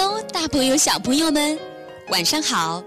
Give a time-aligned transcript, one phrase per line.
[0.00, 1.58] Hello，大朋友、小朋友们，
[2.10, 2.80] 晚上好！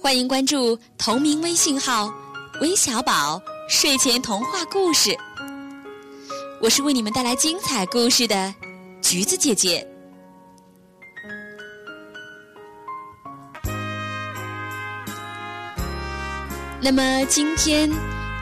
[0.00, 2.08] 欢迎关注同名微信号
[2.62, 5.10] “微小宝睡前童话故事”，
[6.62, 8.54] 我是为你们带来精彩故事的
[9.02, 9.84] 橘子姐姐。
[16.80, 17.90] 那么今天，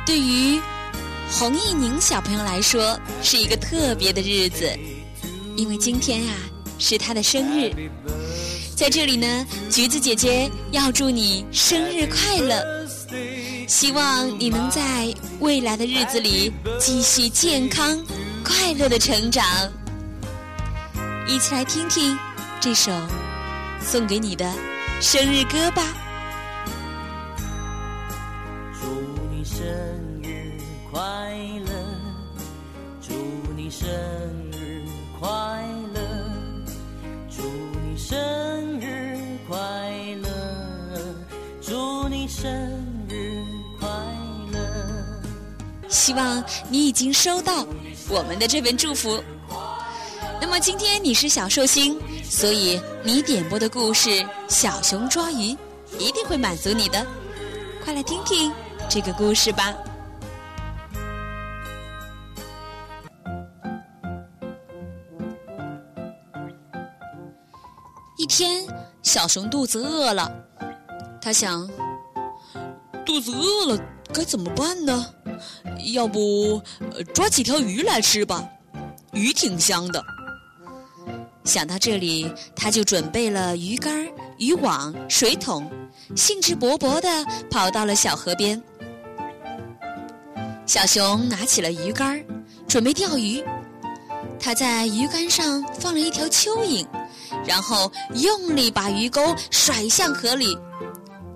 [0.05, 0.61] 对于
[1.31, 4.71] 洪一宁小朋友来说，是一个特别的日子，
[5.57, 6.35] 因为今天啊。
[6.79, 7.73] 是他的生日，
[8.77, 12.87] 在这里呢，橘子姐姐要祝你生日快乐，
[13.67, 17.97] 希望你能在未来的日子里继续健康、
[18.45, 19.45] 快乐的成长。
[21.27, 22.19] 一起来听听
[22.61, 22.93] 这首
[23.81, 24.53] 送给你的
[25.01, 25.83] 生日歌吧。
[28.79, 28.87] 祝
[29.31, 29.65] 你生
[30.23, 30.53] 日
[30.91, 31.94] 快乐，
[42.35, 42.51] 生
[43.09, 43.43] 日
[43.79, 43.89] 快
[44.53, 44.59] 乐。
[45.89, 47.65] 希望你已经收到
[48.11, 49.23] 我们的这份祝福。
[50.41, 54.11] 那么今天你是小寿星，所以你点播的故事
[54.49, 55.53] 《小熊抓鱼》
[55.99, 57.07] 一定会满足你的。
[57.85, 58.53] 快来听听
[58.89, 59.73] 这个故事吧。
[68.19, 68.67] 一天，
[69.03, 70.31] 小熊肚子饿了，
[71.23, 71.69] 他想：
[73.05, 73.79] 肚子饿了
[74.13, 75.07] 该怎么办呢？
[75.93, 76.61] 要不
[77.15, 78.47] 抓几条鱼来吃吧，
[79.13, 80.03] 鱼挺香的。
[81.45, 84.07] 想到这里，他就准备了鱼竿、
[84.39, 85.71] 渔网、水桶，
[86.17, 87.09] 兴致勃勃地
[87.51, 88.61] 跑到了小河边。
[90.67, 92.25] 小熊拿起了鱼竿，
[92.67, 93.45] 准备钓鱼。
[94.41, 96.87] 他在鱼竿上放了一条蚯蚓。
[97.47, 100.57] 然后用力把鱼钩甩向河里，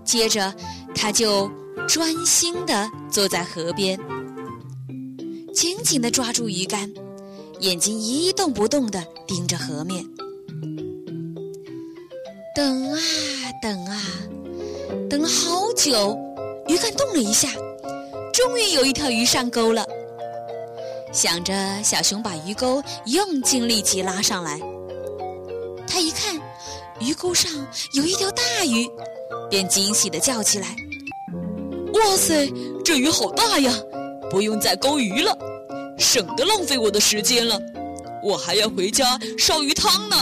[0.05, 0.55] 接着
[1.01, 1.49] 他就
[1.87, 3.97] 专心地坐在河边，
[5.55, 6.93] 紧紧地抓住鱼竿，
[7.61, 10.05] 眼睛一动不动地盯着河面。
[12.53, 12.99] 等啊
[13.63, 14.03] 等啊，
[15.09, 16.19] 等了好久，
[16.67, 17.49] 鱼竿动了一下，
[18.33, 19.87] 终于有一条鱼上钩了。
[21.13, 21.55] 想着，
[21.85, 24.61] 小熊把鱼钩用尽力气拉上来。
[25.87, 26.37] 他一看，
[27.01, 27.51] 鱼钩上
[27.93, 28.91] 有一条大鱼，
[29.49, 30.77] 便惊喜地叫起来
[31.95, 32.53] ：“哇塞，
[32.85, 33.73] 这鱼好大呀！
[34.31, 35.37] 不用再钩鱼了，
[35.99, 37.61] 省得浪费我的时间了。
[38.23, 40.17] 我还要回家烧鱼汤呢。”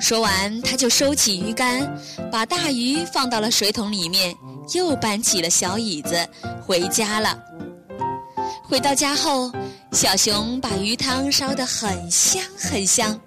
[0.00, 1.88] 说完，他就收起鱼竿，
[2.32, 4.34] 把大鱼放到了水桶里面，
[4.74, 6.26] 又搬起了小椅子，
[6.66, 7.38] 回家了。
[8.64, 9.52] 回到家后，
[9.92, 13.20] 小熊把鱼汤烧得很香很香，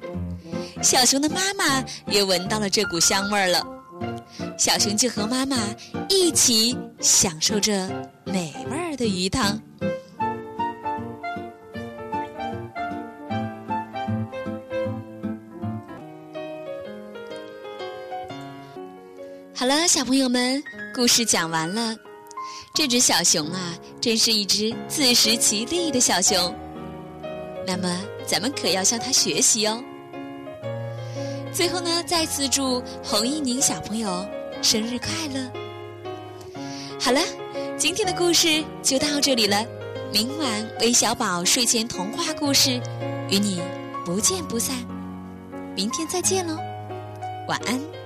[0.84, 3.66] 小熊的妈妈也闻到了这股香味儿了，
[4.58, 5.58] 小熊就和妈妈
[6.10, 7.88] 一起享受着
[8.26, 9.60] 美味儿的鱼汤。
[19.56, 20.62] 好了，小朋友们，
[20.94, 21.96] 故事讲完了。
[22.76, 26.54] 这只小熊啊，真是一只自食其力的小熊。
[27.66, 29.82] 那么，咱们可要向它学习哦。
[31.54, 34.26] 最后呢，再次祝洪一宁小朋友
[34.62, 35.52] 生日快乐。
[37.00, 37.22] 好了，
[37.78, 39.64] 今天的故事就到这里了。
[40.12, 42.82] 明晚韦小宝睡前童话故事，
[43.30, 43.62] 与你
[44.04, 44.76] 不见不散。
[45.76, 46.58] 明天再见喽，
[47.48, 48.03] 晚安。